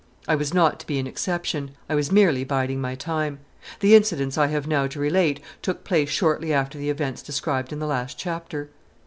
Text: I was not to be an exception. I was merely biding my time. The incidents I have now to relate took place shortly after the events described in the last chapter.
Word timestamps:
I 0.27 0.33
was 0.33 0.51
not 0.51 0.79
to 0.79 0.87
be 0.87 0.97
an 0.97 1.05
exception. 1.05 1.75
I 1.87 1.93
was 1.93 2.11
merely 2.11 2.43
biding 2.43 2.81
my 2.81 2.95
time. 2.95 3.37
The 3.81 3.93
incidents 3.93 4.35
I 4.35 4.47
have 4.47 4.65
now 4.65 4.87
to 4.87 4.99
relate 4.99 5.39
took 5.61 5.83
place 5.83 6.09
shortly 6.09 6.51
after 6.51 6.79
the 6.79 6.89
events 6.89 7.21
described 7.21 7.71
in 7.71 7.77
the 7.77 7.85
last 7.85 8.17
chapter. 8.17 8.71